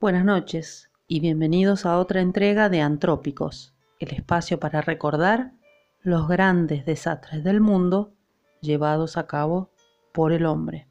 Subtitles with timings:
[0.00, 5.54] Buenas noches y bienvenidos a otra entrega de Antrópicos, el espacio para recordar
[6.02, 8.12] los grandes desastres del mundo
[8.60, 9.72] llevados a cabo
[10.12, 10.86] por el hombre.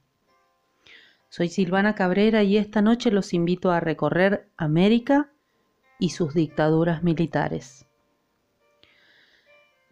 [1.29, 5.31] Soy Silvana Cabrera y esta noche los invito a recorrer América
[5.99, 7.87] y sus dictaduras militares.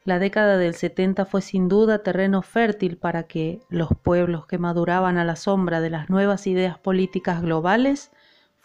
[0.04, 5.18] La década del 70 fue sin duda terreno fértil para que los pueblos que maduraban
[5.18, 8.12] a la sombra de las nuevas ideas políticas globales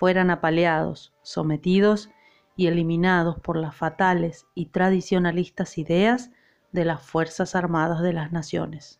[0.01, 2.09] fueran apaleados, sometidos
[2.57, 6.31] y eliminados por las fatales y tradicionalistas ideas
[6.73, 8.99] de las Fuerzas Armadas de las Naciones.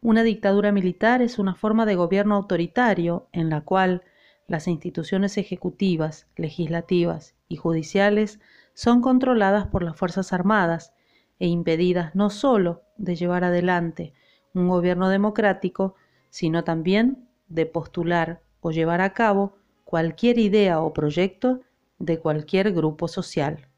[0.00, 4.02] Una dictadura militar es una forma de gobierno autoritario en la cual
[4.48, 8.40] las instituciones ejecutivas, legislativas y judiciales
[8.72, 10.92] son controladas por las Fuerzas Armadas
[11.38, 14.12] e impedidas no sólo de llevar adelante
[14.54, 15.94] un gobierno democrático,
[16.30, 21.60] sino también de postular o llevar a cabo cualquier idea o proyecto
[21.98, 23.68] de cualquier grupo social.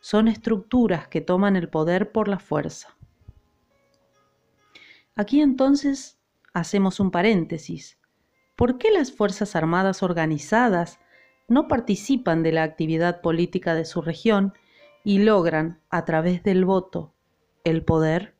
[0.00, 2.96] Son estructuras que toman el poder por la fuerza.
[5.14, 6.18] Aquí entonces
[6.52, 8.00] hacemos un paréntesis.
[8.56, 10.98] ¿Por qué las Fuerzas Armadas organizadas
[11.46, 14.54] no participan de la actividad política de su región
[15.04, 17.14] y logran, a través del voto,
[17.62, 18.34] el poder?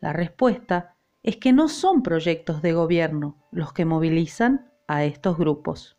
[0.00, 0.93] La respuesta
[1.24, 5.96] es que no son proyectos de gobierno los que movilizan a estos grupos.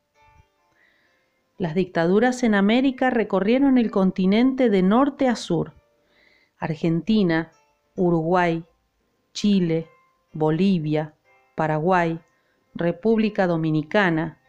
[1.58, 5.74] Las dictaduras en América recorrieron el continente de norte a sur.
[6.60, 7.52] Argentina,
[7.96, 8.64] Uruguay,
[9.34, 9.88] Chile,
[10.32, 11.16] Bolivia,
[11.56, 12.20] Paraguay,
[12.76, 14.40] República Dominicana,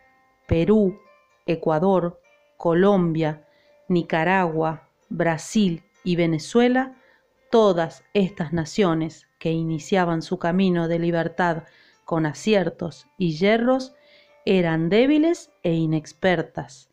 [0.47, 0.99] Perú,
[1.47, 2.21] Ecuador,
[2.59, 3.47] Colombia,
[3.89, 6.97] Nicaragua, Brasil y Venezuela,
[7.50, 11.65] todas estas naciones que iniciaban su camino de libertad
[12.05, 13.95] con aciertos y yerros
[14.45, 16.89] eran débiles e inexpertas,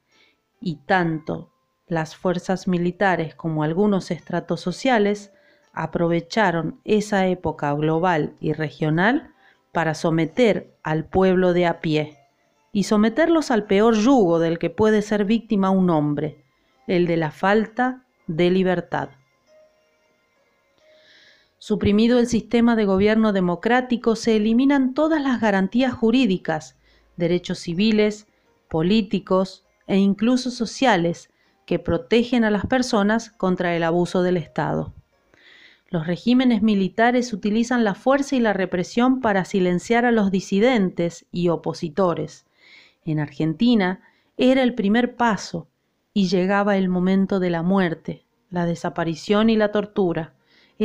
[0.59, 1.51] y tanto
[1.87, 5.31] las fuerzas militares como algunos estratos sociales
[5.73, 9.33] aprovecharon esa época global y regional
[9.71, 12.17] para someter al pueblo de a pie
[12.71, 16.43] y someterlos al peor yugo del que puede ser víctima un hombre,
[16.87, 19.09] el de la falta de libertad.
[21.65, 26.77] Suprimido el sistema de gobierno democrático, se eliminan todas las garantías jurídicas,
[27.15, 28.27] derechos civiles,
[28.67, 31.29] políticos e incluso sociales
[31.65, 34.93] que protegen a las personas contra el abuso del Estado.
[35.87, 41.47] Los regímenes militares utilizan la fuerza y la represión para silenciar a los disidentes y
[41.47, 42.45] opositores.
[43.05, 44.01] En Argentina
[44.35, 45.69] era el primer paso
[46.13, 50.33] y llegaba el momento de la muerte, la desaparición y la tortura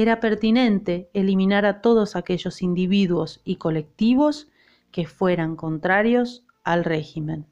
[0.02, 4.48] era pertinente eliminar a todos aquellos individuos y colectivos
[4.90, 7.46] que fueran contrarios al régimen.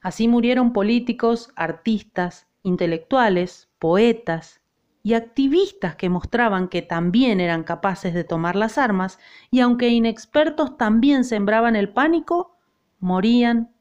[0.00, 4.60] Así murieron políticos, artistas, intelectuales, poetas
[5.02, 9.18] y activistas que mostraban que también eran capaces de tomar las armas
[9.50, 12.56] y aunque inexpertos también sembraban el pánico,
[13.00, 13.72] morían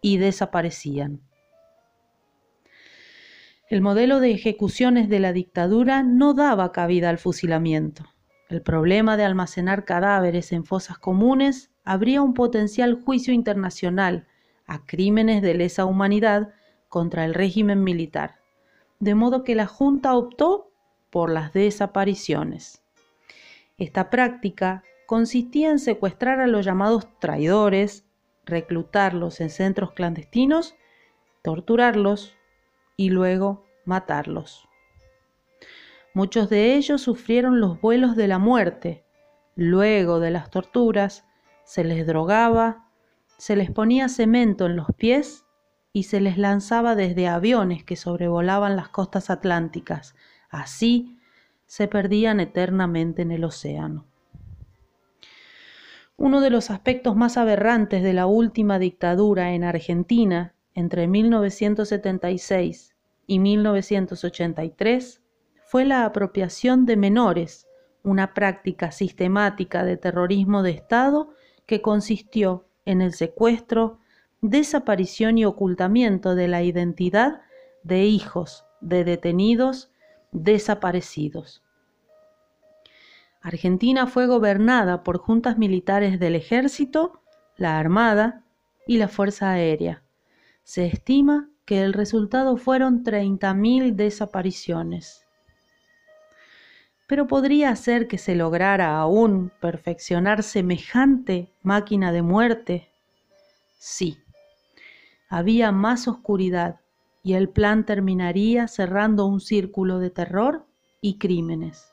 [0.00, 1.27] y desaparecían.
[3.68, 8.04] El modelo de ejecuciones de la dictadura no daba cabida al fusilamiento.
[8.48, 14.26] El problema de almacenar cadáveres en fosas comunes abría un potencial juicio internacional
[14.66, 16.54] a crímenes de lesa humanidad
[16.88, 18.36] contra el régimen militar,
[19.00, 20.70] de modo que la Junta optó
[21.10, 22.82] por las desapariciones.
[23.76, 28.06] Esta práctica consistía en secuestrar a los llamados traidores,
[28.46, 30.74] reclutarlos en centros clandestinos,
[31.42, 32.37] torturarlos,
[32.98, 34.68] y luego matarlos.
[36.12, 39.04] Muchos de ellos sufrieron los vuelos de la muerte.
[39.54, 41.24] Luego de las torturas,
[41.64, 42.90] se les drogaba,
[43.38, 45.46] se les ponía cemento en los pies
[45.92, 50.16] y se les lanzaba desde aviones que sobrevolaban las costas atlánticas.
[50.50, 51.18] Así
[51.66, 54.06] se perdían eternamente en el océano.
[56.16, 62.94] Uno de los aspectos más aberrantes de la última dictadura en Argentina entre 1976
[63.26, 65.20] y 1983
[65.64, 67.66] fue la apropiación de menores,
[68.04, 71.30] una práctica sistemática de terrorismo de Estado
[71.66, 73.98] que consistió en el secuestro,
[74.40, 77.40] desaparición y ocultamiento de la identidad
[77.82, 79.90] de hijos de detenidos
[80.30, 81.64] desaparecidos.
[83.40, 87.20] Argentina fue gobernada por juntas militares del ejército,
[87.56, 88.44] la Armada
[88.86, 90.04] y la Fuerza Aérea
[90.68, 95.24] se estima que el resultado fueron 30.000 desapariciones.
[97.06, 102.90] Pero podría ser que se lograra aún perfeccionar semejante máquina de muerte
[103.78, 104.18] Sí,
[105.30, 106.80] había más oscuridad
[107.22, 110.66] y el plan terminaría cerrando un círculo de terror
[111.00, 111.90] y crímenes.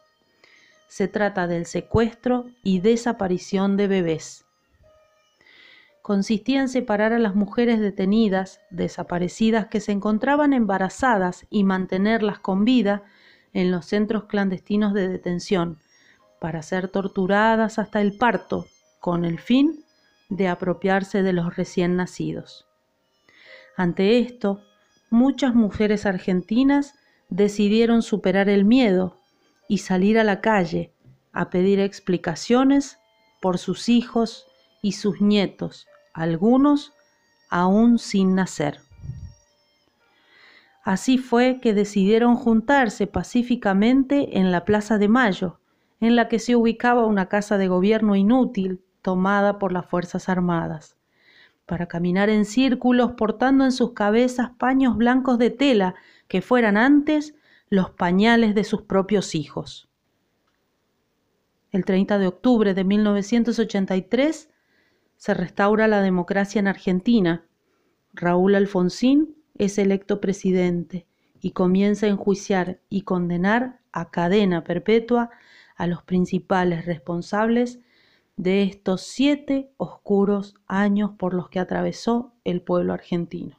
[0.89, 4.44] Se trata del secuestro y desaparición de bebés.
[6.06, 12.63] Consistía en separar a las mujeres detenidas, desaparecidas que se encontraban embarazadas y mantenerlas con
[12.63, 13.02] vida
[13.54, 15.80] en los centros clandestinos de detención
[16.40, 18.68] para ser torturadas hasta el parto
[19.00, 19.84] con el fin
[20.30, 22.68] de apropiarse de los recién nacidos.
[23.75, 24.62] Ante esto,
[25.10, 26.94] muchas mujeres argentinas
[27.30, 29.18] decidieron superar el miedo
[29.68, 30.94] y salir a la calle
[31.31, 33.00] a pedir explicaciones
[33.42, 34.46] por sus hijos
[34.84, 36.94] y sus nietos, algunos
[37.50, 38.79] aún sin nacer.
[40.83, 45.59] Así fue que decidieron juntarse pacíficamente en la Plaza de Mayo,
[46.00, 50.97] en la que se ubicaba una casa de gobierno inútil tomada por las Fuerzas Armadas,
[51.65, 55.95] para caminar en círculos portando en sus cabezas paños blancos de tela
[56.27, 57.35] que fueran antes
[57.69, 59.89] los pañales de sus propios hijos.
[61.71, 64.50] El 30 de octubre de 1983
[65.17, 67.45] se restaura la democracia en Argentina.
[68.13, 71.07] Raúl Alfonsín es electo presidente
[71.41, 75.29] y comienza a enjuiciar y condenar a cadena perpetua
[75.75, 77.79] a los principales responsables
[78.38, 83.57] de estos siete oscuros años por los que atravesó el pueblo argentino.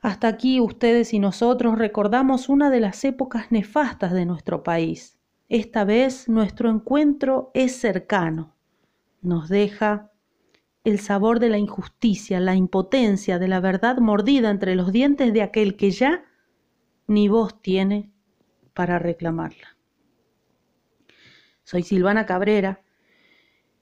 [0.00, 5.18] Hasta aquí ustedes y nosotros recordamos una de las épocas nefastas de nuestro país.
[5.48, 8.54] Esta vez nuestro encuentro es cercano,
[9.20, 10.10] nos deja
[10.84, 15.42] el sabor de la injusticia, la impotencia, de la verdad mordida entre los dientes de
[15.42, 16.24] aquel que ya
[17.06, 18.12] ni voz tiene
[18.74, 19.76] para reclamarla.
[21.64, 22.82] Soy Silvana Cabrera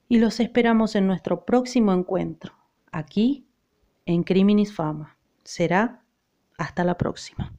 [0.09, 2.55] y los esperamos en nuestro próximo encuentro,
[2.91, 3.47] aquí
[4.05, 5.19] en Criminis Fama.
[5.45, 6.03] Será
[6.59, 7.53] hasta la próxima.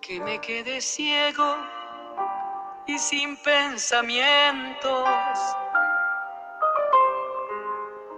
[0.00, 1.56] Que me quede ciego
[2.86, 5.08] y sin pensamientos.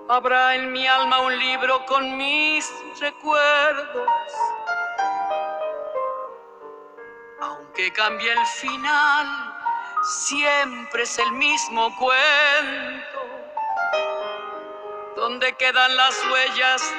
[0.09, 4.09] Habrá en mi alma un libro con mis recuerdos.
[7.41, 9.27] Aunque cambie el final,
[10.29, 13.21] siempre es el mismo cuento,
[15.17, 16.95] donde quedan las huellas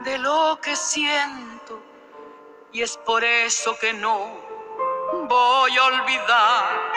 [0.00, 1.55] de lo que siento
[2.76, 4.38] y es por eso que no
[5.30, 6.92] voy a olvidar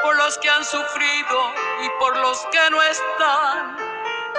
[0.00, 3.76] por los que han sufrido y por los que no están,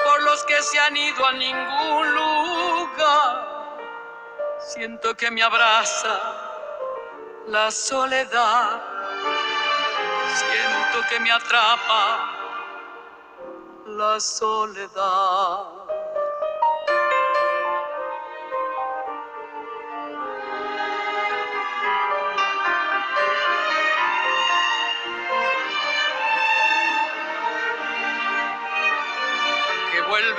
[0.05, 3.77] por los que se han ido a ningún lugar.
[4.61, 6.17] Siento que me abraza
[7.47, 8.81] la soledad,
[10.33, 12.31] siento que me atrapa
[13.85, 15.88] la soledad.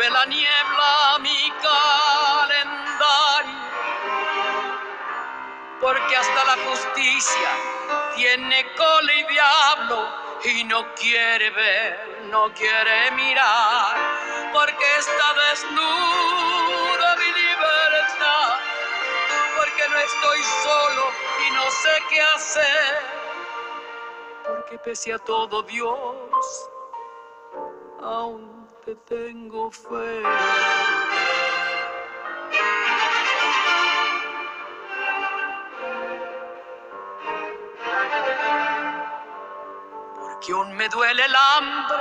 [0.00, 2.90] Vuelve la niebla mi calendario,
[5.80, 7.50] porque hasta la justicia
[8.14, 10.08] tiene cola y diablo
[10.44, 13.96] y no quiere ver, no quiere mirar,
[14.52, 18.58] porque está desnuda mi libertad,
[19.56, 21.10] porque no estoy solo
[21.46, 23.02] y no sé qué hacer,
[24.46, 26.69] porque pese a todo Dios
[28.02, 30.22] aún te tengo fe.
[40.18, 41.98] Porque aún me duele el hambre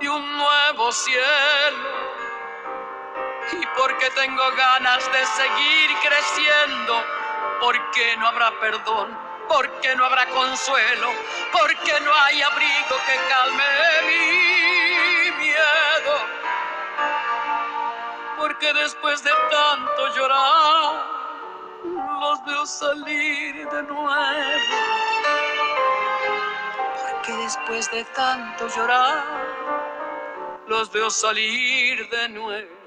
[0.00, 2.10] de un nuevo cielo.
[3.52, 7.04] Y porque tengo ganas de seguir creciendo,
[7.60, 11.08] porque no habrá perdón, porque no habrá consuelo,
[11.52, 13.64] porque no hay abrigo que calme
[14.06, 14.89] mi
[18.38, 21.06] porque después de tanto llorar,
[22.20, 24.10] los veo salir de nuevo.
[27.12, 29.24] Porque después de tanto llorar,
[30.66, 32.79] los veo salir de nuevo.